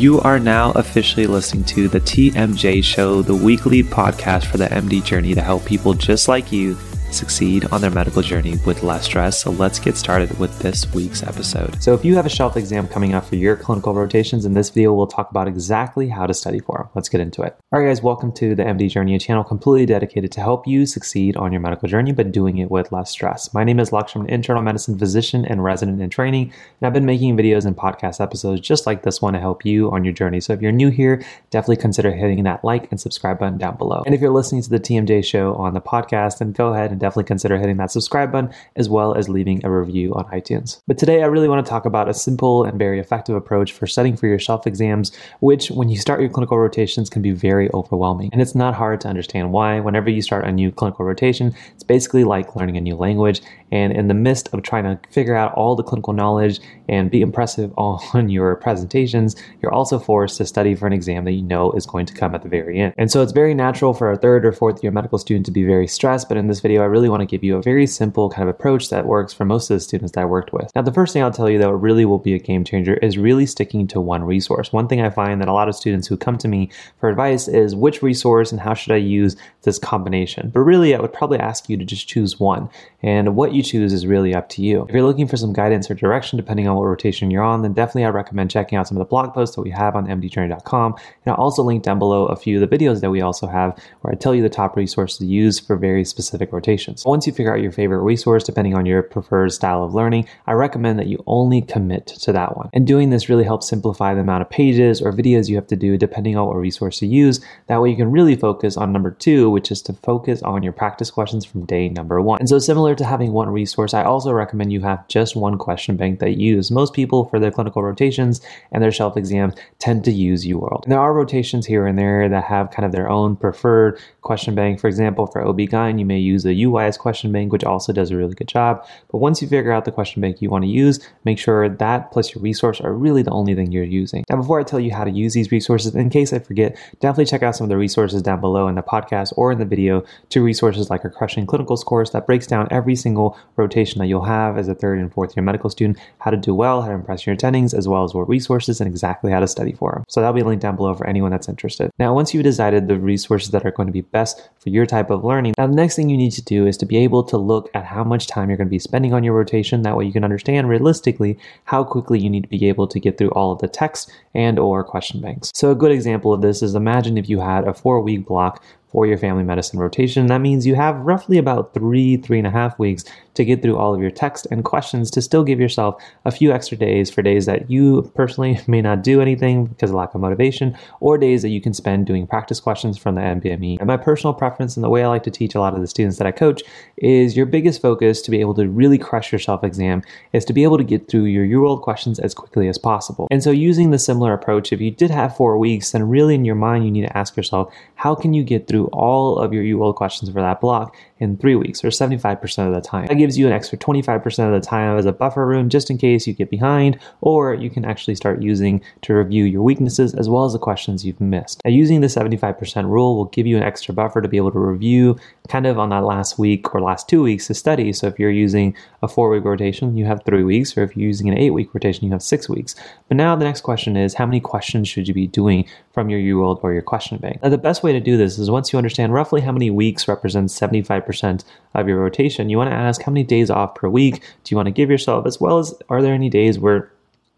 You 0.00 0.18
are 0.22 0.38
now 0.38 0.72
officially 0.76 1.26
listening 1.26 1.64
to 1.64 1.86
the 1.86 2.00
TMJ 2.00 2.82
Show, 2.82 3.20
the 3.20 3.34
weekly 3.34 3.82
podcast 3.82 4.46
for 4.46 4.56
the 4.56 4.64
MD 4.64 5.04
journey 5.04 5.34
to 5.34 5.42
help 5.42 5.66
people 5.66 5.92
just 5.92 6.26
like 6.26 6.50
you 6.50 6.74
succeed 7.12 7.64
on 7.72 7.80
their 7.80 7.90
medical 7.90 8.22
journey 8.22 8.56
with 8.66 8.82
less 8.82 9.04
stress. 9.04 9.40
So 9.42 9.50
let's 9.50 9.78
get 9.78 9.96
started 9.96 10.38
with 10.38 10.58
this 10.58 10.92
week's 10.92 11.22
episode. 11.22 11.82
So 11.82 11.94
if 11.94 12.04
you 12.04 12.14
have 12.16 12.26
a 12.26 12.30
shelf 12.30 12.56
exam 12.56 12.88
coming 12.88 13.14
up 13.14 13.24
for 13.24 13.36
your 13.36 13.56
clinical 13.56 13.94
rotations, 13.94 14.44
in 14.44 14.54
this 14.54 14.70
video 14.70 14.94
we'll 14.94 15.06
talk 15.06 15.30
about 15.30 15.48
exactly 15.48 16.08
how 16.08 16.26
to 16.26 16.34
study 16.34 16.60
for 16.60 16.78
them. 16.78 16.88
Let's 16.94 17.08
get 17.08 17.20
into 17.20 17.42
it. 17.42 17.56
All 17.72 17.80
right, 17.80 17.88
guys, 17.88 18.02
welcome 18.02 18.32
to 18.32 18.54
the 18.54 18.62
MD 18.62 18.90
Journey, 18.90 19.14
a 19.14 19.18
channel 19.18 19.44
completely 19.44 19.86
dedicated 19.86 20.32
to 20.32 20.40
help 20.40 20.66
you 20.66 20.86
succeed 20.86 21.36
on 21.36 21.52
your 21.52 21.60
medical 21.60 21.88
journey, 21.88 22.12
but 22.12 22.32
doing 22.32 22.58
it 22.58 22.70
with 22.70 22.92
less 22.92 23.10
stress. 23.10 23.52
My 23.52 23.64
name 23.64 23.80
is 23.80 23.90
Lakshman, 23.90 24.28
internal 24.28 24.62
medicine 24.62 24.98
physician 24.98 25.44
and 25.44 25.64
resident 25.64 26.00
in 26.00 26.10
training, 26.10 26.44
and 26.44 26.86
I've 26.86 26.92
been 26.92 27.06
making 27.06 27.36
videos 27.36 27.66
and 27.66 27.76
podcast 27.76 28.20
episodes 28.20 28.60
just 28.60 28.86
like 28.86 29.02
this 29.02 29.20
one 29.20 29.34
to 29.34 29.40
help 29.40 29.64
you 29.64 29.90
on 29.90 30.04
your 30.04 30.12
journey. 30.12 30.40
So 30.40 30.52
if 30.52 30.62
you're 30.62 30.72
new 30.72 30.90
here, 30.90 31.24
definitely 31.50 31.76
consider 31.76 32.12
hitting 32.12 32.44
that 32.44 32.64
like 32.64 32.90
and 32.90 33.00
subscribe 33.00 33.38
button 33.38 33.58
down 33.58 33.76
below. 33.76 34.02
And 34.06 34.14
if 34.14 34.20
you're 34.20 34.30
listening 34.30 34.62
to 34.62 34.70
the 34.70 34.80
TMJ 34.80 35.24
show 35.24 35.54
on 35.54 35.74
the 35.74 35.80
podcast, 35.80 36.38
then 36.38 36.52
go 36.52 36.72
ahead 36.72 36.90
and 36.90 36.99
definitely 37.00 37.24
consider 37.24 37.58
hitting 37.58 37.78
that 37.78 37.90
subscribe 37.90 38.30
button 38.30 38.52
as 38.76 38.88
well 38.88 39.14
as 39.14 39.28
leaving 39.28 39.64
a 39.64 39.70
review 39.70 40.14
on 40.14 40.24
iTunes. 40.26 40.80
But 40.86 40.98
today 40.98 41.22
I 41.22 41.26
really 41.26 41.48
want 41.48 41.64
to 41.64 41.68
talk 41.68 41.84
about 41.84 42.08
a 42.08 42.14
simple 42.14 42.64
and 42.64 42.78
very 42.78 43.00
effective 43.00 43.34
approach 43.34 43.72
for 43.72 43.86
studying 43.86 44.16
for 44.16 44.26
your 44.26 44.38
shelf 44.38 44.66
exams, 44.66 45.12
which 45.40 45.70
when 45.70 45.88
you 45.88 45.96
start 45.96 46.20
your 46.20 46.30
clinical 46.30 46.58
rotations 46.58 47.10
can 47.10 47.22
be 47.22 47.32
very 47.32 47.70
overwhelming. 47.72 48.30
And 48.32 48.40
it's 48.40 48.54
not 48.54 48.74
hard 48.74 49.00
to 49.02 49.08
understand 49.08 49.52
why. 49.52 49.80
Whenever 49.80 50.10
you 50.10 50.22
start 50.22 50.46
a 50.46 50.52
new 50.52 50.70
clinical 50.70 51.04
rotation, 51.04 51.54
it's 51.74 51.82
basically 51.82 52.24
like 52.24 52.54
learning 52.54 52.76
a 52.76 52.80
new 52.80 52.96
language. 52.96 53.40
And 53.72 53.92
in 53.92 54.08
the 54.08 54.14
midst 54.14 54.52
of 54.52 54.62
trying 54.62 54.84
to 54.84 54.98
figure 55.10 55.36
out 55.36 55.52
all 55.54 55.76
the 55.76 55.82
clinical 55.82 56.12
knowledge 56.12 56.60
and 56.88 57.10
be 57.10 57.20
impressive 57.20 57.72
on 57.78 58.28
your 58.28 58.56
presentations, 58.56 59.36
you're 59.62 59.72
also 59.72 59.98
forced 59.98 60.38
to 60.38 60.46
study 60.46 60.74
for 60.74 60.86
an 60.86 60.92
exam 60.92 61.24
that 61.24 61.32
you 61.32 61.42
know 61.42 61.72
is 61.72 61.86
going 61.86 62.06
to 62.06 62.14
come 62.14 62.34
at 62.34 62.42
the 62.42 62.48
very 62.48 62.80
end. 62.80 62.94
And 62.96 63.10
so 63.10 63.22
it's 63.22 63.32
very 63.32 63.54
natural 63.54 63.94
for 63.94 64.10
a 64.10 64.16
third 64.16 64.44
or 64.44 64.52
fourth 64.52 64.82
year 64.82 64.92
medical 64.92 65.18
student 65.18 65.46
to 65.46 65.52
be 65.52 65.64
very 65.64 65.86
stressed. 65.86 66.28
But 66.28 66.36
in 66.36 66.48
this 66.48 66.60
video, 66.60 66.82
I 66.82 66.86
really 66.86 67.08
want 67.08 67.20
to 67.20 67.26
give 67.26 67.44
you 67.44 67.56
a 67.56 67.62
very 67.62 67.86
simple 67.86 68.30
kind 68.30 68.48
of 68.48 68.54
approach 68.54 68.90
that 68.90 69.06
works 69.06 69.32
for 69.32 69.44
most 69.44 69.70
of 69.70 69.76
the 69.76 69.80
students 69.80 70.12
that 70.12 70.20
I 70.20 70.24
worked 70.24 70.52
with. 70.52 70.70
Now, 70.74 70.82
the 70.82 70.92
first 70.92 71.12
thing 71.12 71.22
I'll 71.22 71.30
tell 71.30 71.50
you 71.50 71.58
that 71.58 71.72
really 71.72 72.04
will 72.04 72.18
be 72.18 72.34
a 72.34 72.38
game 72.38 72.64
changer 72.64 72.94
is 72.94 73.18
really 73.18 73.46
sticking 73.46 73.86
to 73.88 74.00
one 74.00 74.24
resource. 74.24 74.72
One 74.72 74.88
thing 74.88 75.00
I 75.00 75.10
find 75.10 75.40
that 75.40 75.48
a 75.48 75.52
lot 75.52 75.68
of 75.68 75.74
students 75.74 76.06
who 76.08 76.16
come 76.16 76.38
to 76.38 76.48
me 76.48 76.70
for 76.98 77.08
advice 77.08 77.48
is 77.48 77.74
which 77.74 78.02
resource 78.02 78.52
and 78.52 78.60
how 78.60 78.74
should 78.74 78.92
I 78.92 78.96
use 78.96 79.36
this 79.62 79.78
combination. 79.78 80.50
But 80.50 80.60
really, 80.60 80.94
I 80.94 81.00
would 81.00 81.12
probably 81.12 81.38
ask 81.38 81.68
you 81.68 81.76
to 81.76 81.84
just 81.84 82.08
choose 82.08 82.40
one. 82.40 82.68
And 83.02 83.36
what 83.36 83.54
you 83.54 83.59
choose 83.62 83.92
is 83.92 84.06
really 84.06 84.34
up 84.34 84.48
to 84.50 84.62
you. 84.62 84.84
If 84.88 84.94
you're 84.94 85.02
looking 85.02 85.26
for 85.26 85.36
some 85.36 85.52
guidance 85.52 85.90
or 85.90 85.94
direction, 85.94 86.36
depending 86.36 86.68
on 86.68 86.76
what 86.76 86.84
rotation 86.84 87.30
you're 87.30 87.42
on, 87.42 87.62
then 87.62 87.72
definitely 87.72 88.04
I 88.04 88.10
recommend 88.10 88.50
checking 88.50 88.78
out 88.78 88.88
some 88.88 88.96
of 88.96 89.00
the 89.00 89.08
blog 89.08 89.32
posts 89.34 89.56
that 89.56 89.62
we 89.62 89.70
have 89.70 89.96
on 89.96 90.06
mdjourney.com. 90.06 90.94
And 90.94 91.34
I'll 91.34 91.42
also 91.42 91.62
link 91.62 91.82
down 91.82 91.98
below 91.98 92.26
a 92.26 92.36
few 92.36 92.60
of 92.62 92.68
the 92.68 92.76
videos 92.76 93.00
that 93.00 93.10
we 93.10 93.20
also 93.20 93.46
have 93.46 93.78
where 94.00 94.12
I 94.12 94.16
tell 94.16 94.34
you 94.34 94.42
the 94.42 94.48
top 94.48 94.76
resources 94.76 95.18
to 95.18 95.26
use 95.26 95.58
for 95.58 95.76
very 95.76 96.04
specific 96.04 96.52
rotations. 96.52 97.04
Once 97.04 97.26
you 97.26 97.32
figure 97.32 97.52
out 97.52 97.62
your 97.62 97.72
favorite 97.72 98.02
resource, 98.02 98.44
depending 98.44 98.74
on 98.74 98.86
your 98.86 99.02
preferred 99.02 99.52
style 99.52 99.84
of 99.84 99.94
learning, 99.94 100.26
I 100.46 100.52
recommend 100.52 100.98
that 100.98 101.06
you 101.06 101.22
only 101.26 101.62
commit 101.62 102.06
to 102.06 102.32
that 102.32 102.56
one. 102.56 102.70
And 102.72 102.86
doing 102.86 103.10
this 103.10 103.28
really 103.28 103.44
helps 103.44 103.68
simplify 103.68 104.14
the 104.14 104.20
amount 104.20 104.42
of 104.42 104.50
pages 104.50 105.00
or 105.00 105.12
videos 105.12 105.48
you 105.48 105.56
have 105.56 105.66
to 105.68 105.76
do 105.76 105.96
depending 105.96 106.36
on 106.36 106.46
what 106.46 106.56
resource 106.56 107.02
you 107.02 107.08
use. 107.08 107.40
That 107.66 107.80
way 107.80 107.90
you 107.90 107.96
can 107.96 108.10
really 108.10 108.36
focus 108.36 108.76
on 108.76 108.92
number 108.92 109.10
two, 109.10 109.50
which 109.50 109.70
is 109.70 109.82
to 109.82 109.92
focus 109.92 110.42
on 110.42 110.62
your 110.62 110.72
practice 110.72 111.10
questions 111.10 111.44
from 111.44 111.64
day 111.66 111.88
number 111.88 112.20
one. 112.20 112.40
And 112.40 112.48
so 112.48 112.58
similar 112.58 112.94
to 112.94 113.04
having 113.04 113.32
one 113.32 113.49
resource, 113.50 113.94
I 113.94 114.04
also 114.04 114.32
recommend 114.32 114.72
you 114.72 114.80
have 114.80 115.06
just 115.08 115.36
one 115.36 115.58
question 115.58 115.96
bank 115.96 116.20
that 116.20 116.36
you 116.36 116.56
use. 116.56 116.70
Most 116.70 116.94
people 116.94 117.24
for 117.26 117.38
their 117.38 117.50
clinical 117.50 117.82
rotations 117.82 118.40
and 118.72 118.82
their 118.82 118.92
shelf 118.92 119.16
exams 119.16 119.54
tend 119.78 120.04
to 120.04 120.12
use 120.12 120.46
UWorld. 120.46 120.84
There 120.86 120.98
are 120.98 121.12
rotations 121.12 121.66
here 121.66 121.86
and 121.86 121.98
there 121.98 122.28
that 122.28 122.44
have 122.44 122.70
kind 122.70 122.86
of 122.86 122.92
their 122.92 123.08
own 123.08 123.36
preferred 123.36 124.00
question 124.22 124.54
bank. 124.54 124.80
For 124.80 124.88
example, 124.88 125.26
for 125.26 125.46
OB-GYN, 125.46 125.98
you 125.98 126.06
may 126.06 126.18
use 126.18 126.44
a 126.44 126.50
uWISE 126.50 126.98
question 126.98 127.32
bank, 127.32 127.52
which 127.52 127.64
also 127.64 127.92
does 127.92 128.10
a 128.10 128.16
really 128.16 128.34
good 128.34 128.48
job. 128.48 128.86
But 129.10 129.18
once 129.18 129.42
you 129.42 129.48
figure 129.48 129.72
out 129.72 129.84
the 129.84 129.92
question 129.92 130.20
bank 130.20 130.40
you 130.40 130.50
want 130.50 130.64
to 130.64 130.70
use, 130.70 131.00
make 131.24 131.38
sure 131.38 131.68
that 131.68 132.12
plus 132.12 132.34
your 132.34 132.42
resource 132.42 132.80
are 132.80 132.92
really 132.92 133.22
the 133.22 133.30
only 133.30 133.54
thing 133.54 133.72
you're 133.72 133.84
using. 133.84 134.24
Now, 134.30 134.36
before 134.36 134.60
I 134.60 134.62
tell 134.62 134.80
you 134.80 134.92
how 134.92 135.04
to 135.04 135.10
use 135.10 135.34
these 135.34 135.50
resources, 135.50 135.94
in 135.94 136.10
case 136.10 136.32
I 136.32 136.38
forget, 136.38 136.76
definitely 137.00 137.26
check 137.26 137.42
out 137.42 137.56
some 137.56 137.64
of 137.64 137.68
the 137.68 137.76
resources 137.76 138.22
down 138.22 138.40
below 138.40 138.68
in 138.68 138.74
the 138.74 138.82
podcast 138.82 139.32
or 139.36 139.52
in 139.52 139.58
the 139.58 139.64
video. 139.64 140.04
Two 140.28 140.42
resources 140.42 140.90
like 140.90 141.04
our 141.04 141.10
Crushing 141.10 141.46
Clinicals 141.46 141.84
course 141.84 142.10
that 142.10 142.26
breaks 142.26 142.46
down 142.46 142.68
every 142.70 142.96
single 142.96 143.36
rotation 143.56 143.98
that 143.98 144.06
you'll 144.06 144.24
have 144.24 144.58
as 144.58 144.68
a 144.68 144.74
third 144.74 144.98
and 144.98 145.12
fourth 145.12 145.36
year 145.36 145.42
medical 145.42 145.70
student, 145.70 145.98
how 146.18 146.30
to 146.30 146.36
do 146.36 146.54
well, 146.54 146.82
how 146.82 146.88
to 146.88 146.94
impress 146.94 147.26
your 147.26 147.36
attendings, 147.36 147.74
as 147.74 147.86
well 147.86 148.04
as 148.04 148.14
what 148.14 148.28
resources 148.28 148.80
and 148.80 148.88
exactly 148.88 149.30
how 149.30 149.40
to 149.40 149.46
study 149.46 149.72
for 149.72 149.92
them. 149.92 150.04
So 150.08 150.20
that'll 150.20 150.34
be 150.34 150.42
linked 150.42 150.62
down 150.62 150.76
below 150.76 150.94
for 150.94 151.06
anyone 151.06 151.30
that's 151.30 151.48
interested. 151.48 151.90
Now, 151.98 152.14
once 152.14 152.32
you've 152.32 152.44
decided 152.44 152.88
the 152.88 152.98
resources 152.98 153.50
that 153.50 153.64
are 153.64 153.70
going 153.70 153.86
to 153.86 153.92
be 153.92 154.00
best 154.00 154.48
for 154.58 154.70
your 154.70 154.86
type 154.86 155.10
of 155.10 155.24
learning, 155.24 155.54
now 155.58 155.66
the 155.66 155.74
next 155.74 155.96
thing 155.96 156.08
you 156.08 156.16
need 156.16 156.32
to 156.32 156.42
do 156.42 156.66
is 156.66 156.76
to 156.78 156.86
be 156.86 156.96
able 156.96 157.22
to 157.24 157.36
look 157.36 157.68
at 157.74 157.84
how 157.84 158.04
much 158.04 158.26
time 158.26 158.48
you're 158.48 158.56
going 158.56 158.68
to 158.68 158.70
be 158.70 158.78
spending 158.78 159.12
on 159.12 159.24
your 159.24 159.34
rotation. 159.34 159.82
That 159.82 159.96
way 159.96 160.04
you 160.04 160.12
can 160.12 160.24
understand 160.24 160.68
realistically 160.68 161.38
how 161.64 161.84
quickly 161.84 162.18
you 162.18 162.30
need 162.30 162.42
to 162.42 162.48
be 162.48 162.66
able 162.68 162.86
to 162.88 163.00
get 163.00 163.18
through 163.18 163.30
all 163.30 163.52
of 163.52 163.60
the 163.60 163.68
text 163.68 164.10
and 164.34 164.58
or 164.58 164.84
question 164.84 165.20
banks. 165.20 165.50
So 165.54 165.70
a 165.70 165.74
good 165.74 165.92
example 165.92 166.32
of 166.32 166.40
this 166.40 166.62
is 166.62 166.74
imagine 166.74 167.18
if 167.18 167.28
you 167.28 167.40
had 167.40 167.66
a 167.66 167.74
four 167.74 168.00
week 168.00 168.26
block 168.26 168.62
for 168.90 169.06
your 169.06 169.18
family 169.18 169.44
medicine 169.44 169.78
rotation. 169.78 170.26
That 170.26 170.40
means 170.40 170.66
you 170.66 170.74
have 170.74 170.96
roughly 170.96 171.38
about 171.38 171.74
three, 171.74 172.16
three 172.16 172.38
and 172.38 172.46
a 172.46 172.50
half 172.50 172.78
weeks 172.78 173.04
to 173.34 173.44
get 173.44 173.62
through 173.62 173.76
all 173.76 173.94
of 173.94 174.00
your 174.00 174.10
text 174.10 174.46
and 174.50 174.64
questions 174.64 175.10
to 175.12 175.22
still 175.22 175.44
give 175.44 175.60
yourself 175.60 176.02
a 176.24 176.30
few 176.30 176.52
extra 176.52 176.76
days 176.76 177.08
for 177.08 177.22
days 177.22 177.46
that 177.46 177.70
you 177.70 178.10
personally 178.14 178.58
may 178.66 178.82
not 178.82 179.02
do 179.02 179.20
anything 179.20 179.66
because 179.66 179.90
of 179.90 179.96
lack 179.96 180.14
of 180.14 180.20
motivation, 180.20 180.76
or 181.00 181.16
days 181.16 181.42
that 181.42 181.50
you 181.50 181.60
can 181.60 181.72
spend 181.72 182.06
doing 182.06 182.26
practice 182.26 182.60
questions 182.60 182.98
from 182.98 183.14
the 183.14 183.20
NBME. 183.20 183.78
And 183.78 183.86
my 183.86 183.96
personal 183.96 184.34
preference 184.34 184.76
and 184.76 184.84
the 184.84 184.90
way 184.90 185.04
I 185.04 185.08
like 185.08 185.22
to 185.24 185.30
teach 185.30 185.54
a 185.54 185.60
lot 185.60 185.74
of 185.74 185.80
the 185.80 185.86
students 185.86 186.18
that 186.18 186.26
I 186.26 186.32
coach 186.32 186.62
is 186.96 187.36
your 187.36 187.46
biggest 187.46 187.80
focus 187.80 188.20
to 188.22 188.30
be 188.30 188.40
able 188.40 188.54
to 188.54 188.68
really 188.68 188.98
crush 188.98 189.30
your 189.30 189.38
shelf 189.38 189.62
exam 189.62 190.02
is 190.32 190.44
to 190.46 190.52
be 190.52 190.64
able 190.64 190.78
to 190.78 190.84
get 190.84 191.08
through 191.08 191.24
your 191.24 191.46
UWorld 191.46 191.82
questions 191.82 192.18
as 192.18 192.34
quickly 192.34 192.68
as 192.68 192.78
possible. 192.78 193.28
And 193.30 193.42
so 193.42 193.50
using 193.50 193.90
the 193.90 193.98
similar 193.98 194.32
approach, 194.32 194.72
if 194.72 194.80
you 194.80 194.90
did 194.90 195.10
have 195.10 195.36
four 195.36 195.56
weeks, 195.58 195.92
then 195.92 196.08
really 196.08 196.34
in 196.34 196.44
your 196.44 196.54
mind 196.56 196.84
you 196.84 196.90
need 196.90 197.06
to 197.06 197.16
ask 197.16 197.36
yourself, 197.36 197.72
how 197.94 198.14
can 198.14 198.34
you 198.34 198.42
get 198.42 198.66
through 198.66 198.79
all 198.86 199.38
of 199.38 199.52
your 199.52 199.62
UWorld 199.62 199.94
questions 199.94 200.30
for 200.30 200.40
that 200.40 200.60
block 200.60 200.96
in 201.18 201.36
three 201.36 201.54
weeks 201.54 201.84
or 201.84 201.88
75% 201.88 202.66
of 202.66 202.74
the 202.74 202.80
time? 202.80 203.06
That 203.06 203.14
gives 203.14 203.38
you 203.38 203.46
an 203.46 203.52
extra 203.52 203.78
25% 203.78 204.24
of 204.46 204.52
the 204.52 204.66
time 204.66 204.98
as 204.98 205.06
a 205.06 205.12
buffer 205.12 205.46
room 205.46 205.68
just 205.68 205.90
in 205.90 205.98
case 205.98 206.26
you 206.26 206.32
get 206.32 206.50
behind, 206.50 206.98
or 207.20 207.54
you 207.54 207.70
can 207.70 207.84
actually 207.84 208.14
start 208.14 208.42
using 208.42 208.82
to 209.02 209.14
review 209.14 209.44
your 209.44 209.62
weaknesses 209.62 210.14
as 210.14 210.28
well 210.28 210.44
as 210.44 210.52
the 210.52 210.58
questions 210.58 211.04
you've 211.04 211.20
missed. 211.20 211.60
Now, 211.64 211.70
using 211.70 212.00
the 212.00 212.06
75% 212.06 212.84
rule 212.84 213.16
will 213.16 213.26
give 213.26 213.46
you 213.46 213.56
an 213.56 213.62
extra 213.62 213.94
buffer 213.94 214.20
to 214.20 214.28
be 214.28 214.36
able 214.36 214.52
to 214.52 214.58
review 214.58 215.18
kind 215.48 215.66
of 215.66 215.78
on 215.78 215.90
that 215.90 216.04
last 216.04 216.38
week 216.38 216.74
or 216.74 216.80
last 216.80 217.08
two 217.08 217.22
weeks 217.22 217.48
to 217.48 217.54
study. 217.54 217.92
So 217.92 218.06
if 218.06 218.18
you're 218.18 218.30
using 218.30 218.74
a 219.02 219.08
four 219.08 219.30
week 219.30 219.44
rotation, 219.44 219.96
you 219.96 220.04
have 220.06 220.22
three 220.24 220.44
weeks, 220.44 220.76
or 220.76 220.84
if 220.84 220.96
you're 220.96 221.06
using 221.06 221.28
an 221.28 221.36
eight 221.36 221.50
week 221.50 221.74
rotation, 221.74 222.04
you 222.04 222.12
have 222.12 222.22
six 222.22 222.48
weeks. 222.48 222.74
But 223.08 223.16
now 223.16 223.34
the 223.36 223.44
next 223.44 223.62
question 223.62 223.96
is 223.96 224.14
how 224.14 224.26
many 224.26 224.40
questions 224.40 224.88
should 224.88 225.08
you 225.08 225.14
be 225.14 225.26
doing 225.26 225.66
from 225.92 226.08
your 226.08 226.20
UWorld 226.20 226.60
or 226.62 226.72
your 226.72 226.82
question 226.82 227.18
bank? 227.18 227.42
Now, 227.42 227.48
the 227.48 227.58
best 227.58 227.82
way 227.82 227.92
to 227.92 228.00
do 228.00 228.16
this 228.16 228.38
is 228.38 228.50
once 228.50 228.72
you 228.72 228.78
understand 228.78 229.12
roughly 229.12 229.40
how 229.40 229.52
many 229.52 229.70
weeks 229.70 230.08
represents 230.08 230.58
75% 230.58 231.44
of 231.74 231.88
your 231.88 231.98
rotation, 231.98 232.48
you 232.48 232.56
want 232.56 232.70
to 232.70 232.76
ask 232.76 233.02
how 233.02 233.12
many 233.12 233.24
days 233.24 233.50
off 233.50 233.74
per 233.74 233.88
week 233.88 234.22
do 234.44 234.52
you 234.52 234.56
want 234.56 234.66
to 234.66 234.72
give 234.72 234.90
yourself, 234.90 235.26
as 235.26 235.40
well 235.40 235.58
as 235.58 235.74
are 235.88 236.02
there 236.02 236.14
any 236.14 236.28
days 236.28 236.58
where 236.58 236.92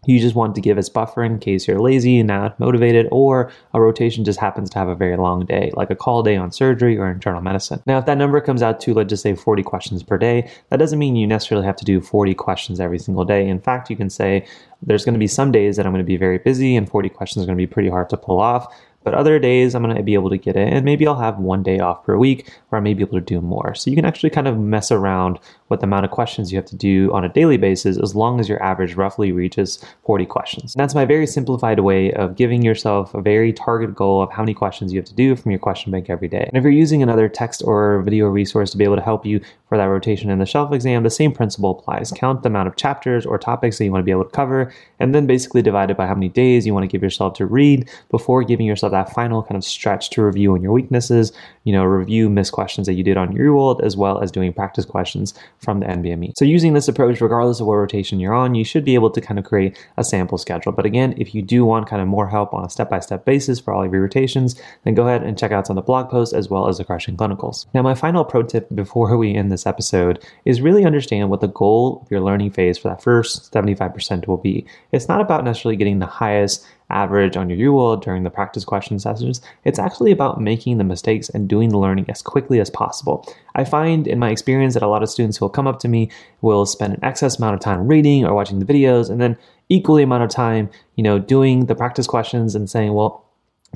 you 0.05 0.19
just 0.19 0.35
want 0.35 0.55
to 0.55 0.61
give 0.61 0.77
as 0.77 0.89
buffer 0.89 1.23
in 1.23 1.39
case 1.39 1.67
you're 1.67 1.79
lazy 1.79 2.19
and 2.19 2.27
not 2.27 2.59
motivated, 2.59 3.07
or 3.11 3.51
a 3.73 3.81
rotation 3.81 4.23
just 4.23 4.39
happens 4.39 4.69
to 4.71 4.79
have 4.79 4.87
a 4.87 4.95
very 4.95 5.17
long 5.17 5.45
day, 5.45 5.71
like 5.75 5.89
a 5.89 5.95
call 5.95 6.23
day 6.23 6.35
on 6.35 6.51
surgery 6.51 6.97
or 6.97 7.09
internal 7.09 7.41
medicine. 7.41 7.81
Now, 7.85 7.97
if 7.97 8.05
that 8.05 8.17
number 8.17 8.41
comes 8.41 8.61
out 8.61 8.79
to, 8.81 8.93
let's 8.93 9.09
just 9.09 9.23
say 9.23 9.35
40 9.35 9.63
questions 9.63 10.03
per 10.03 10.17
day, 10.17 10.49
that 10.69 10.77
doesn't 10.77 10.99
mean 10.99 11.15
you 11.15 11.27
necessarily 11.27 11.65
have 11.65 11.77
to 11.77 11.85
do 11.85 12.01
40 12.01 12.33
questions 12.33 12.79
every 12.79 12.99
single 12.99 13.25
day. 13.25 13.47
In 13.47 13.59
fact, 13.59 13.89
you 13.89 13.95
can 13.95 14.09
say 14.09 14.45
there's 14.81 15.05
going 15.05 15.13
to 15.13 15.19
be 15.19 15.27
some 15.27 15.51
days 15.51 15.77
that 15.77 15.85
I'm 15.85 15.93
going 15.93 16.03
to 16.03 16.07
be 16.07 16.17
very 16.17 16.37
busy 16.37 16.75
and 16.75 16.89
40 16.89 17.09
questions 17.09 17.43
are 17.43 17.47
going 17.47 17.57
to 17.57 17.61
be 17.61 17.71
pretty 17.71 17.89
hard 17.89 18.09
to 18.09 18.17
pull 18.17 18.39
off. 18.39 18.73
But 19.03 19.13
other 19.13 19.39
days 19.39 19.75
I'm 19.75 19.83
going 19.83 19.95
to 19.95 20.03
be 20.03 20.13
able 20.13 20.29
to 20.29 20.37
get 20.37 20.55
it, 20.55 20.71
and 20.71 20.85
maybe 20.85 21.07
I'll 21.07 21.15
have 21.15 21.39
one 21.39 21.63
day 21.63 21.79
off 21.79 22.05
per 22.05 22.17
week 22.17 22.51
where 22.69 22.79
I 22.79 22.83
may 22.83 22.93
be 22.93 23.03
able 23.03 23.19
to 23.19 23.25
do 23.25 23.41
more. 23.41 23.75
So 23.75 23.89
you 23.89 23.95
can 23.95 24.05
actually 24.05 24.29
kind 24.29 24.47
of 24.47 24.57
mess 24.57 24.91
around 24.91 25.39
with 25.69 25.79
the 25.79 25.85
amount 25.85 26.05
of 26.05 26.11
questions 26.11 26.51
you 26.51 26.57
have 26.57 26.65
to 26.65 26.75
do 26.75 27.11
on 27.13 27.25
a 27.25 27.29
daily 27.29 27.57
basis 27.57 27.97
as 27.97 28.15
long 28.15 28.39
as 28.39 28.47
your 28.47 28.61
average 28.61 28.95
roughly 28.95 29.31
reaches 29.31 29.83
40 30.05 30.25
questions. 30.25 30.75
And 30.75 30.79
that's 30.81 30.95
my 30.95 31.05
very 31.05 31.25
simplified 31.25 31.79
way 31.79 32.11
of 32.13 32.35
giving 32.35 32.61
yourself 32.61 33.13
a 33.13 33.21
very 33.21 33.51
target 33.51 33.95
goal 33.95 34.21
of 34.21 34.31
how 34.31 34.43
many 34.43 34.53
questions 34.53 34.93
you 34.93 34.99
have 34.99 35.07
to 35.07 35.15
do 35.15 35.35
from 35.35 35.51
your 35.51 35.59
question 35.59 35.91
bank 35.91 36.09
every 36.09 36.27
day. 36.27 36.45
And 36.47 36.57
if 36.57 36.63
you're 36.63 36.71
using 36.71 37.01
another 37.01 37.27
text 37.27 37.63
or 37.65 38.01
video 38.03 38.27
resource 38.27 38.71
to 38.71 38.77
be 38.77 38.83
able 38.83 38.95
to 38.95 39.01
help 39.01 39.25
you 39.25 39.41
for 39.67 39.77
that 39.77 39.85
rotation 39.85 40.29
in 40.29 40.39
the 40.39 40.45
shelf 40.45 40.71
exam, 40.71 41.03
the 41.03 41.09
same 41.09 41.31
principle 41.31 41.71
applies. 41.71 42.11
Count 42.15 42.43
the 42.43 42.49
amount 42.49 42.67
of 42.67 42.75
chapters 42.75 43.25
or 43.25 43.39
topics 43.39 43.77
that 43.77 43.85
you 43.85 43.91
want 43.91 44.01
to 44.01 44.05
be 44.05 44.11
able 44.11 44.25
to 44.25 44.29
cover, 44.29 44.71
and 44.99 45.15
then 45.15 45.25
basically 45.25 45.61
divide 45.61 45.89
it 45.89 45.97
by 45.97 46.05
how 46.05 46.13
many 46.13 46.29
days 46.29 46.67
you 46.67 46.73
want 46.73 46.83
to 46.83 46.87
give 46.87 47.01
yourself 47.01 47.33
to 47.33 47.45
read 47.45 47.89
before 48.09 48.43
giving 48.43 48.67
yourself 48.67 48.92
that 48.93 49.13
final 49.13 49.43
kind 49.43 49.57
of 49.57 49.63
stretch 49.63 50.09
to 50.11 50.23
review 50.23 50.53
on 50.53 50.61
your 50.61 50.71
weaknesses, 50.71 51.31
you 51.65 51.73
know, 51.73 51.83
review 51.83 52.29
missed 52.29 52.51
questions 52.51 52.87
that 52.87 52.93
you 52.93 53.03
did 53.03 53.17
on 53.17 53.33
UWorld, 53.33 53.83
as 53.83 53.95
well 53.95 54.21
as 54.21 54.31
doing 54.31 54.53
practice 54.53 54.85
questions 54.85 55.33
from 55.59 55.79
the 55.79 55.85
NBME. 55.85 56.33
So 56.37 56.45
using 56.45 56.73
this 56.73 56.87
approach, 56.87 57.21
regardless 57.21 57.59
of 57.59 57.67
what 57.67 57.75
rotation 57.75 58.19
you're 58.19 58.33
on, 58.33 58.55
you 58.55 58.63
should 58.63 58.85
be 58.85 58.95
able 58.95 59.11
to 59.11 59.21
kind 59.21 59.39
of 59.39 59.45
create 59.45 59.77
a 59.97 60.03
sample 60.03 60.37
schedule. 60.37 60.71
But 60.71 60.85
again, 60.85 61.13
if 61.17 61.35
you 61.35 61.41
do 61.41 61.65
want 61.65 61.87
kind 61.87 62.01
of 62.01 62.07
more 62.07 62.27
help 62.27 62.53
on 62.53 62.65
a 62.65 62.69
step-by-step 62.69 63.25
basis 63.25 63.59
for 63.59 63.73
all 63.73 63.83
of 63.83 63.91
your 63.91 64.01
rotations, 64.01 64.59
then 64.83 64.93
go 64.93 65.07
ahead 65.07 65.23
and 65.23 65.37
check 65.37 65.51
out 65.51 65.67
some 65.67 65.77
of 65.77 65.83
the 65.83 65.85
blog 65.85 66.09
posts 66.09 66.33
as 66.33 66.49
well 66.49 66.67
as 66.67 66.77
the 66.77 66.83
crushing 66.83 67.17
clinicals. 67.17 67.65
Now, 67.73 67.81
my 67.81 67.95
final 67.95 68.23
pro 68.23 68.43
tip 68.43 68.67
before 68.73 69.17
we 69.17 69.33
end 69.33 69.51
this 69.51 69.65
episode 69.65 70.23
is 70.45 70.61
really 70.61 70.85
understand 70.85 71.29
what 71.29 71.41
the 71.41 71.47
goal 71.47 72.01
of 72.03 72.11
your 72.11 72.21
learning 72.21 72.51
phase 72.51 72.77
for 72.77 72.89
that 72.89 73.01
first 73.01 73.51
75% 73.51 74.27
will 74.27 74.37
be. 74.37 74.65
It's 74.91 75.07
not 75.07 75.21
about 75.21 75.43
necessarily 75.43 75.77
getting 75.77 75.99
the 75.99 76.05
highest 76.05 76.65
average 76.93 77.35
on 77.35 77.49
your 77.49 77.71
UWorld 77.71 78.03
during 78.03 78.23
the 78.23 78.29
practice 78.29 78.63
question 78.63 78.99
sessions. 78.99 79.41
It's 79.63 79.79
actually 79.79 80.11
about 80.11 80.39
making 80.39 80.77
the 80.77 80.83
mistakes 80.83 81.29
and 81.29 81.49
doing 81.49 81.69
the 81.69 81.77
learning 81.77 82.05
as 82.09 82.21
quickly 82.21 82.59
as 82.59 82.69
possible. 82.69 83.27
I 83.55 83.63
find 83.63 84.07
in 84.07 84.19
my 84.19 84.29
experience 84.29 84.73
that 84.75 84.83
a 84.83 84.87
lot 84.87 85.03
of 85.03 85.09
students 85.09 85.37
who 85.37 85.45
will 85.45 85.49
come 85.49 85.67
up 85.67 85.79
to 85.79 85.87
me 85.87 86.09
will 86.41 86.65
spend 86.65 86.93
an 86.93 87.03
excess 87.03 87.37
amount 87.37 87.55
of 87.55 87.59
time 87.59 87.87
reading 87.87 88.25
or 88.25 88.33
watching 88.33 88.59
the 88.59 88.65
videos 88.65 89.09
and 89.09 89.19
then 89.19 89.37
equally 89.69 90.03
amount 90.03 90.23
of 90.23 90.29
time, 90.29 90.69
you 90.95 91.03
know, 91.03 91.19
doing 91.19 91.65
the 91.65 91.75
practice 91.75 92.07
questions 92.07 92.55
and 92.55 92.69
saying, 92.69 92.93
well, 92.93 93.25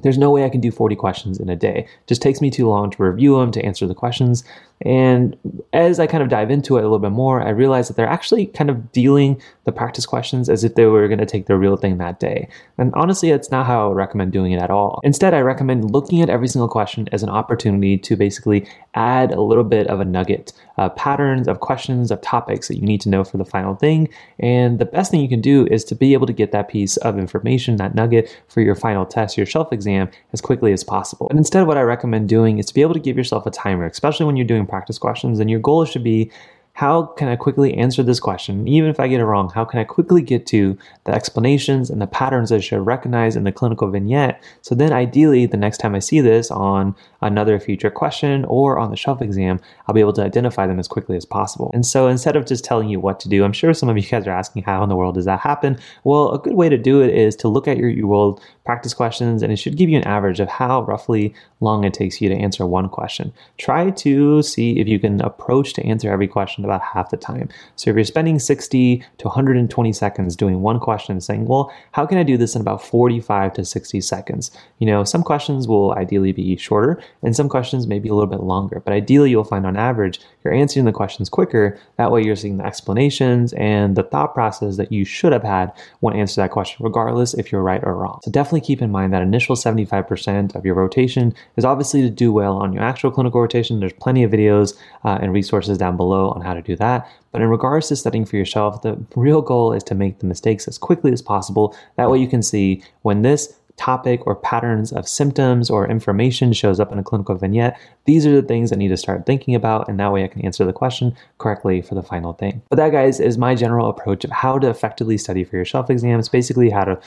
there's 0.03 0.17
no 0.17 0.31
way 0.31 0.45
I 0.45 0.49
can 0.49 0.61
do 0.61 0.71
40 0.71 0.95
questions 0.95 1.39
in 1.39 1.49
a 1.49 1.55
day. 1.55 1.79
It 1.79 2.07
just 2.07 2.21
takes 2.21 2.41
me 2.41 2.49
too 2.49 2.67
long 2.67 2.89
to 2.91 3.03
review 3.03 3.38
them, 3.38 3.51
to 3.51 3.63
answer 3.63 3.88
the 3.88 3.95
questions. 3.95 4.44
And 4.81 5.35
as 5.73 5.99
I 5.99 6.05
kind 6.05 6.21
of 6.21 6.29
dive 6.29 6.51
into 6.51 6.77
it 6.77 6.81
a 6.81 6.83
little 6.83 6.99
bit 6.99 7.11
more, 7.11 7.41
I 7.41 7.49
realize 7.49 7.88
that 7.88 7.97
they're 7.97 8.07
actually 8.07 8.45
kind 8.47 8.69
of 8.69 8.91
dealing 8.91 9.41
the 9.63 9.71
practice 9.71 10.05
questions 10.05 10.49
as 10.49 10.63
if 10.63 10.75
they 10.75 10.85
were 10.85 11.07
going 11.07 11.19
to 11.19 11.25
take 11.25 11.47
the 11.47 11.57
real 11.57 11.77
thing 11.77 11.97
that 11.97 12.19
day. 12.19 12.47
And 12.77 12.94
honestly, 12.94 13.31
it's 13.31 13.49
not 13.49 13.65
how 13.65 13.83
I 13.83 13.88
would 13.88 13.97
recommend 13.97 14.31
doing 14.33 14.51
it 14.51 14.61
at 14.61 14.69
all. 14.69 15.01
Instead, 15.03 15.33
I 15.33 15.39
recommend 15.39 15.91
looking 15.91 16.21
at 16.21 16.29
every 16.29 16.47
single 16.47 16.69
question 16.69 17.09
as 17.11 17.23
an 17.23 17.29
opportunity 17.29 17.97
to 17.97 18.15
basically 18.15 18.67
add 18.94 19.31
a 19.31 19.41
little 19.41 19.63
bit 19.63 19.88
of 19.88 19.99
a 19.99 20.05
nugget, 20.05 20.53
uh, 20.77 20.89
patterns 20.89 21.47
of 21.47 21.59
questions, 21.59 22.11
of 22.11 22.21
topics 22.21 22.67
that 22.67 22.77
you 22.77 22.83
need 22.83 23.01
to 23.01 23.09
know 23.09 23.23
for 23.23 23.38
the 23.38 23.45
final 23.45 23.75
thing. 23.75 24.07
And 24.39 24.77
the 24.77 24.85
best 24.85 25.09
thing 25.09 25.21
you 25.21 25.29
can 25.29 25.41
do 25.41 25.67
is 25.71 25.83
to 25.85 25.95
be 25.95 26.13
able 26.13 26.27
to 26.27 26.33
get 26.33 26.51
that 26.51 26.69
piece 26.69 26.97
of 26.97 27.17
information, 27.17 27.77
that 27.77 27.95
nugget 27.95 28.29
for 28.47 28.61
your 28.61 28.75
final 28.75 29.05
test, 29.07 29.38
your 29.38 29.47
shelf 29.47 29.73
exam, 29.73 29.86
as 29.87 30.41
quickly 30.41 30.73
as 30.73 30.83
possible. 30.83 31.27
And 31.29 31.37
instead, 31.37 31.67
what 31.67 31.77
I 31.77 31.81
recommend 31.81 32.29
doing 32.29 32.59
is 32.59 32.65
to 32.67 32.73
be 32.73 32.81
able 32.81 32.93
to 32.93 32.99
give 32.99 33.17
yourself 33.17 33.45
a 33.45 33.51
timer, 33.51 33.85
especially 33.85 34.25
when 34.25 34.37
you're 34.37 34.45
doing 34.45 34.65
practice 34.65 34.97
questions, 34.97 35.39
and 35.39 35.49
your 35.49 35.59
goal 35.59 35.85
should 35.85 36.03
be 36.03 36.31
how 36.77 37.07
can 37.17 37.27
I 37.27 37.35
quickly 37.35 37.73
answer 37.73 38.03
this 38.03 38.19
question? 38.19 38.67
Even 38.67 38.91
if 38.91 38.99
I 38.99 39.07
get 39.07 39.19
it 39.19 39.25
wrong, 39.25 39.49
how 39.49 39.65
can 39.65 39.79
I 39.79 39.83
quickly 39.83 40.21
get 40.21 40.45
to 40.47 40.77
the 41.05 41.11
explanations 41.11 41.89
and 41.89 41.99
the 41.99 42.05
patterns 42.05 42.51
I 42.51 42.59
should 42.59 42.85
recognize 42.85 43.35
in 43.35 43.45
the 43.45 43.51
clinical 43.51 43.89
vignette? 43.89 44.43
So 44.61 44.75
then, 44.75 44.93
ideally, 44.93 45.47
the 45.47 45.57
next 45.57 45.79
time 45.79 45.95
I 45.95 45.99
see 45.99 46.21
this 46.21 46.51
on 46.51 46.95
another 47.19 47.59
future 47.59 47.89
question 47.89 48.45
or 48.45 48.77
on 48.77 48.91
the 48.91 48.95
shelf 48.95 49.23
exam, 49.23 49.59
I'll 49.87 49.95
be 49.95 50.01
able 50.01 50.13
to 50.13 50.23
identify 50.23 50.67
them 50.67 50.77
as 50.77 50.87
quickly 50.87 51.17
as 51.17 51.25
possible. 51.25 51.71
And 51.73 51.83
so, 51.83 52.07
instead 52.07 52.35
of 52.35 52.45
just 52.45 52.63
telling 52.63 52.89
you 52.89 52.99
what 52.99 53.19
to 53.21 53.29
do, 53.29 53.43
I'm 53.43 53.53
sure 53.53 53.73
some 53.73 53.89
of 53.89 53.97
you 53.97 54.03
guys 54.03 54.27
are 54.27 54.31
asking, 54.31 54.61
how 54.61 54.83
in 54.83 54.89
the 54.89 54.95
world 54.95 55.15
does 55.15 55.25
that 55.25 55.39
happen? 55.39 55.79
Well, 56.03 56.31
a 56.31 56.37
good 56.37 56.53
way 56.53 56.69
to 56.69 56.77
do 56.77 57.01
it 57.01 57.11
is 57.11 57.35
to 57.37 57.47
look 57.47 57.67
at 57.67 57.77
your 57.77 57.89
UWorld 57.89 58.39
practice 58.67 58.93
questions, 58.93 59.41
and 59.41 59.51
it 59.51 59.55
should 59.55 59.77
give 59.77 59.89
you 59.89 59.97
an 59.97 60.03
average 60.03 60.41
of 60.41 60.49
how 60.49 60.83
roughly 60.83 61.33
long 61.61 61.85
it 61.85 61.93
takes 61.93 62.19
you 62.19 62.27
to 62.27 62.35
answer 62.35 62.65
one 62.65 62.89
question. 62.89 63.31
Try 63.57 63.91
to 63.91 64.43
see 64.43 64.77
if 64.77 64.89
you 64.89 64.99
can 64.99 65.21
approach 65.21 65.71
to 65.73 65.83
answer 65.85 66.11
every 66.11 66.27
question 66.27 66.65
about 66.65 66.81
half 66.81 67.09
the 67.09 67.15
time. 67.15 67.47
So 67.77 67.89
if 67.89 67.95
you're 67.95 68.03
spending 68.03 68.39
60 68.39 69.03
to 69.19 69.25
120 69.25 69.93
seconds 69.93 70.35
doing 70.35 70.61
one 70.61 70.81
question 70.81 71.13
and 71.13 71.23
saying, 71.23 71.45
well, 71.45 71.71
how 71.93 72.05
can 72.05 72.17
I 72.17 72.23
do 72.23 72.35
this 72.35 72.55
in 72.55 72.61
about 72.61 72.83
45 72.83 73.53
to 73.53 73.63
60 73.63 74.01
seconds? 74.01 74.51
You 74.79 74.87
know, 74.87 75.05
some 75.05 75.23
questions 75.23 75.65
will 75.65 75.93
ideally 75.93 76.33
be 76.33 76.57
shorter 76.57 77.01
and 77.23 77.35
some 77.35 77.47
questions 77.47 77.87
may 77.87 77.99
be 77.99 78.09
a 78.09 78.13
little 78.13 78.29
bit 78.29 78.43
longer, 78.43 78.81
but 78.83 78.93
ideally 78.93 79.29
you'll 79.29 79.45
find 79.45 79.65
on 79.65 79.77
average 79.77 80.19
you're 80.43 80.53
answering 80.53 80.85
the 80.85 80.91
questions 80.91 81.29
quicker. 81.29 81.79
That 81.95 82.11
way 82.11 82.23
you're 82.23 82.35
seeing 82.35 82.57
the 82.57 82.65
explanations 82.65 83.53
and 83.53 83.95
the 83.95 84.03
thought 84.03 84.33
process 84.33 84.77
that 84.77 84.91
you 84.91 85.05
should 85.05 85.31
have 85.31 85.43
had 85.43 85.71
when 86.01 86.15
answering 86.15 86.43
that 86.43 86.51
question, 86.51 86.83
regardless 86.83 87.33
if 87.33 87.51
you're 87.51 87.63
right 87.63 87.83
or 87.83 87.95
wrong. 87.95 88.19
So 88.23 88.31
definitely 88.31 88.56
keep 88.59 88.81
in 88.81 88.92
mind 88.92 89.13
that 89.13 89.21
initial 89.21 89.56
75% 89.56 90.56
of 90.56 90.65
your 90.65 90.75
rotation 90.75 91.33
is 91.56 91.65
obviously 91.65 92.01
to 92.01 92.09
do 92.09 92.31
well 92.31 92.57
on 92.57 92.74
your 92.74 92.83
actual 92.83 93.12
clinical 93.12 93.42
rotation. 93.42 93.80
There's 93.80 93.94
plenty 93.94 94.24
of 94.24 94.31
videos 94.31 94.77
uh, 95.04 95.19
and 95.21 95.33
resources 95.33 95.77
down 95.77 95.98
below 95.98 96.30
on 96.31 96.42
how 96.42 96.54
to 96.54 96.62
do 96.62 96.75
that. 96.77 97.09
But 97.31 97.42
in 97.42 97.50
regards 97.50 97.88
to 97.89 97.95
studying 97.95 98.25
for 98.25 98.36
your 98.36 98.45
shelf, 98.45 98.81
the 98.81 98.98
real 99.15 99.42
goal 99.42 99.74
is 99.74 99.83
to 99.83 99.95
make 99.95 100.19
the 100.19 100.25
mistakes 100.25 100.68
as 100.68 100.77
quickly 100.77 101.12
as 101.12 101.21
possible. 101.21 101.75
That 101.95 102.09
way 102.09 102.19
you 102.19 102.27
can 102.27 102.42
see 102.42 102.83
when 103.01 103.21
this 103.21 103.56
topic 103.77 104.25
or 104.25 104.35
patterns 104.35 104.91
of 104.91 105.07
symptoms 105.07 105.69
or 105.69 105.88
information 105.88 106.51
shows 106.51 106.79
up 106.79 106.91
in 106.91 107.00
a 107.00 107.03
clinical 107.03 107.35
vignette, 107.35 107.79
these 108.06 108.25
are 108.25 108.33
the 108.33 108.47
things 108.47 108.71
I 108.71 108.75
need 108.75 108.88
to 108.89 108.97
start 108.97 109.25
thinking 109.25 109.56
about, 109.56 109.88
and 109.88 110.00
that 110.00 110.12
way 110.12 110.24
I 110.24 110.27
can 110.27 110.44
answer 110.44 110.65
the 110.65 110.74
question 110.74 111.15
correctly 111.38 111.81
for 111.81 111.95
the 111.95 112.03
final 112.03 112.33
thing. 112.33 112.62
But 112.69 112.77
that, 112.77 112.91
guys, 112.91 113.19
is 113.19 113.38
my 113.38 113.56
general 113.56 113.89
approach 113.89 114.24
of 114.24 114.31
how 114.31 114.59
to 114.59 114.69
effectively 114.69 115.18
study 115.18 115.44
for 115.44 115.56
your 115.56 115.65
shelf 115.65 115.89
exams, 115.89 116.29
basically 116.29 116.69
how 116.69 116.85
to 116.85 117.00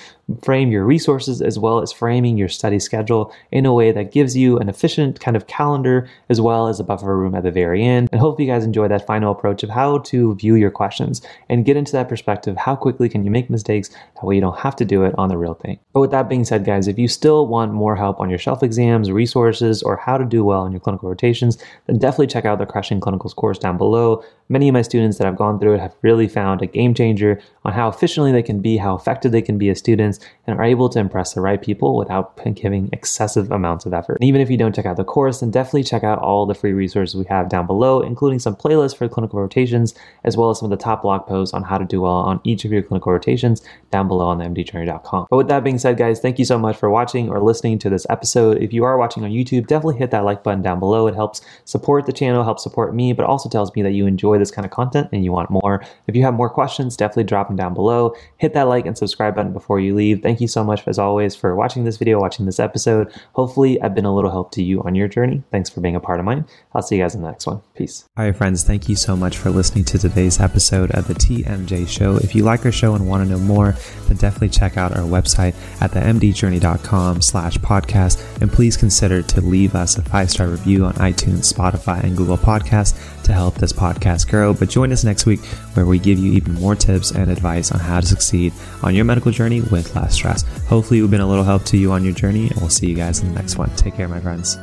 frame 0.42 0.70
your 0.70 0.84
resources 0.84 1.42
as 1.42 1.58
well 1.58 1.80
as 1.80 1.92
framing 1.92 2.38
your 2.38 2.48
study 2.48 2.78
schedule 2.78 3.32
in 3.50 3.66
a 3.66 3.72
way 3.72 3.92
that 3.92 4.12
gives 4.12 4.36
you 4.36 4.58
an 4.58 4.68
efficient 4.68 5.20
kind 5.20 5.36
of 5.36 5.46
calendar 5.46 6.08
as 6.28 6.40
well 6.40 6.68
as 6.68 6.78
a 6.78 6.84
buffer 6.84 7.16
room 7.16 7.34
at 7.34 7.42
the 7.42 7.50
very 7.50 7.82
end. 7.82 8.08
And 8.12 8.20
hopefully 8.20 8.46
you 8.46 8.52
guys 8.52 8.64
enjoy 8.64 8.88
that 8.88 9.06
final 9.06 9.32
approach 9.32 9.62
of 9.62 9.70
how 9.70 9.98
to 9.98 10.34
view 10.36 10.54
your 10.54 10.70
questions 10.70 11.22
and 11.48 11.64
get 11.64 11.76
into 11.76 11.92
that 11.92 12.08
perspective. 12.08 12.56
How 12.56 12.76
quickly 12.76 13.08
can 13.08 13.24
you 13.24 13.30
make 13.30 13.50
mistakes? 13.50 13.88
That 13.88 14.24
way 14.24 14.36
you 14.36 14.40
don't 14.40 14.58
have 14.58 14.76
to 14.76 14.84
do 14.84 15.04
it 15.04 15.14
on 15.18 15.28
the 15.28 15.36
real 15.36 15.54
thing. 15.54 15.78
But 15.92 16.00
with 16.00 16.10
that 16.12 16.28
being 16.28 16.44
said, 16.44 16.59
guys, 16.64 16.88
if 16.88 16.98
you 16.98 17.08
still 17.08 17.46
want 17.46 17.72
more 17.72 17.96
help 17.96 18.20
on 18.20 18.30
your 18.30 18.38
shelf 18.38 18.62
exams, 18.62 19.10
resources, 19.10 19.82
or 19.82 19.96
how 19.96 20.16
to 20.16 20.24
do 20.24 20.44
well 20.44 20.64
in 20.66 20.72
your 20.72 20.80
clinical 20.80 21.08
rotations, 21.08 21.58
then 21.86 21.98
definitely 21.98 22.26
check 22.26 22.44
out 22.44 22.58
the 22.58 22.66
Crushing 22.66 23.00
Clinicals 23.00 23.34
course 23.34 23.58
down 23.58 23.76
below. 23.76 24.24
Many 24.48 24.68
of 24.68 24.72
my 24.72 24.82
students 24.82 25.18
that 25.18 25.26
have 25.26 25.36
gone 25.36 25.60
through 25.60 25.74
it 25.74 25.80
have 25.80 25.94
really 26.02 26.26
found 26.26 26.60
a 26.60 26.66
game 26.66 26.92
changer 26.92 27.40
on 27.64 27.72
how 27.72 27.88
efficiently 27.88 28.32
they 28.32 28.42
can 28.42 28.60
be, 28.60 28.76
how 28.76 28.96
effective 28.96 29.30
they 29.30 29.42
can 29.42 29.58
be 29.58 29.68
as 29.68 29.78
students, 29.78 30.18
and 30.46 30.58
are 30.58 30.64
able 30.64 30.88
to 30.88 30.98
impress 30.98 31.34
the 31.34 31.40
right 31.40 31.62
people 31.62 31.96
without 31.96 32.36
giving 32.56 32.88
excessive 32.92 33.50
amounts 33.52 33.86
of 33.86 33.94
effort. 33.94 34.14
And 34.14 34.24
even 34.24 34.40
if 34.40 34.50
you 34.50 34.56
don't 34.56 34.74
check 34.74 34.86
out 34.86 34.96
the 34.96 35.04
course, 35.04 35.40
then 35.40 35.50
definitely 35.50 35.84
check 35.84 36.02
out 36.02 36.18
all 36.18 36.46
the 36.46 36.54
free 36.54 36.72
resources 36.72 37.14
we 37.14 37.26
have 37.26 37.48
down 37.48 37.66
below, 37.66 38.00
including 38.00 38.40
some 38.40 38.56
playlists 38.56 38.96
for 38.96 39.08
clinical 39.08 39.40
rotations, 39.40 39.94
as 40.24 40.36
well 40.36 40.50
as 40.50 40.58
some 40.58 40.70
of 40.70 40.76
the 40.76 40.82
top 40.82 41.02
blog 41.02 41.26
posts 41.26 41.54
on 41.54 41.62
how 41.62 41.78
to 41.78 41.84
do 41.84 42.00
well 42.00 42.12
on 42.12 42.40
each 42.42 42.64
of 42.64 42.72
your 42.72 42.82
clinical 42.82 43.12
rotations 43.12 43.62
down 43.90 44.08
below 44.08 44.26
on 44.26 44.38
the 44.38 44.44
mdjourney.com. 44.44 45.26
But 45.30 45.36
with 45.36 45.48
that 45.48 45.62
being 45.62 45.78
said, 45.78 45.96
guys, 45.96 46.20
thank 46.20 46.38
you 46.38 46.44
so 46.44 46.49
much 46.58 46.76
for 46.76 46.90
watching 46.90 47.28
or 47.28 47.40
listening 47.40 47.78
to 47.80 47.90
this 47.90 48.06
episode. 48.10 48.62
If 48.62 48.72
you 48.72 48.84
are 48.84 48.98
watching 48.98 49.24
on 49.24 49.30
YouTube, 49.30 49.66
definitely 49.66 49.98
hit 49.98 50.10
that 50.10 50.24
like 50.24 50.42
button 50.42 50.62
down 50.62 50.80
below. 50.80 51.06
It 51.06 51.14
helps 51.14 51.40
support 51.64 52.06
the 52.06 52.12
channel, 52.12 52.44
helps 52.44 52.62
support 52.62 52.94
me, 52.94 53.12
but 53.12 53.26
also 53.26 53.48
tells 53.48 53.74
me 53.74 53.82
that 53.82 53.92
you 53.92 54.06
enjoy 54.06 54.38
this 54.38 54.50
kind 54.50 54.64
of 54.64 54.70
content 54.70 55.08
and 55.12 55.24
you 55.24 55.32
want 55.32 55.50
more. 55.50 55.84
If 56.06 56.16
you 56.16 56.22
have 56.22 56.34
more 56.34 56.50
questions, 56.50 56.96
definitely 56.96 57.24
drop 57.24 57.48
them 57.48 57.56
down 57.56 57.74
below. 57.74 58.14
Hit 58.38 58.54
that 58.54 58.68
like 58.68 58.86
and 58.86 58.96
subscribe 58.96 59.34
button 59.34 59.52
before 59.52 59.80
you 59.80 59.94
leave. 59.94 60.22
Thank 60.22 60.40
you 60.40 60.48
so 60.48 60.64
much, 60.64 60.86
as 60.86 60.98
always, 60.98 61.34
for 61.34 61.54
watching 61.54 61.84
this 61.84 61.96
video, 61.96 62.20
watching 62.20 62.46
this 62.46 62.60
episode. 62.60 63.12
Hopefully, 63.32 63.80
I've 63.80 63.94
been 63.94 64.04
a 64.04 64.14
little 64.14 64.30
help 64.30 64.50
to 64.52 64.62
you 64.62 64.82
on 64.82 64.94
your 64.94 65.08
journey. 65.08 65.42
Thanks 65.50 65.70
for 65.70 65.80
being 65.80 65.96
a 65.96 66.00
part 66.00 66.20
of 66.20 66.26
mine. 66.26 66.46
I'll 66.74 66.82
see 66.82 66.96
you 66.96 67.02
guys 67.02 67.14
in 67.14 67.22
the 67.22 67.28
next 67.28 67.46
one. 67.46 67.60
Peace. 67.74 68.04
All 68.16 68.24
right, 68.24 68.36
friends, 68.36 68.64
thank 68.64 68.88
you 68.88 68.96
so 68.96 69.16
much 69.16 69.36
for 69.36 69.50
listening 69.50 69.84
to 69.86 69.98
today's 69.98 70.40
episode 70.40 70.90
of 70.92 71.08
the 71.08 71.14
TMJ 71.14 71.88
Show. 71.88 72.16
If 72.16 72.34
you 72.34 72.44
like 72.44 72.64
our 72.64 72.72
show 72.72 72.94
and 72.94 73.08
want 73.08 73.24
to 73.24 73.30
know 73.30 73.38
more, 73.38 73.76
then 74.08 74.16
definitely 74.16 74.50
check 74.50 74.76
out 74.76 74.96
our 74.96 75.04
website 75.04 75.54
at 75.80 75.92
themdjourney.com 76.40 77.22
slash 77.22 77.58
podcast. 77.58 78.40
And 78.40 78.50
please 78.50 78.76
consider 78.76 79.22
to 79.22 79.40
leave 79.40 79.74
us 79.74 79.96
a 79.98 80.02
five-star 80.02 80.48
review 80.48 80.84
on 80.84 80.94
iTunes, 80.94 81.52
Spotify, 81.52 82.02
and 82.02 82.16
Google 82.16 82.38
Podcasts 82.38 83.22
to 83.24 83.32
help 83.32 83.56
this 83.56 83.72
podcast 83.72 84.28
grow. 84.28 84.54
But 84.54 84.70
join 84.70 84.92
us 84.92 85.04
next 85.04 85.26
week 85.26 85.40
where 85.74 85.86
we 85.86 85.98
give 85.98 86.18
you 86.18 86.32
even 86.32 86.54
more 86.54 86.74
tips 86.74 87.10
and 87.10 87.30
advice 87.30 87.72
on 87.72 87.80
how 87.80 88.00
to 88.00 88.06
succeed 88.06 88.52
on 88.82 88.94
your 88.94 89.04
medical 89.04 89.32
journey 89.32 89.60
with 89.60 89.94
less 89.94 90.14
stress. 90.14 90.42
Hopefully, 90.66 91.00
we've 91.00 91.10
been 91.10 91.20
a 91.20 91.28
little 91.28 91.44
help 91.44 91.64
to 91.64 91.76
you 91.76 91.92
on 91.92 92.04
your 92.04 92.14
journey, 92.14 92.48
and 92.48 92.56
we'll 92.60 92.70
see 92.70 92.88
you 92.88 92.96
guys 92.96 93.20
in 93.20 93.28
the 93.28 93.34
next 93.34 93.56
one. 93.56 93.70
Take 93.76 93.94
care, 93.94 94.08
my 94.08 94.20
friends. 94.20 94.58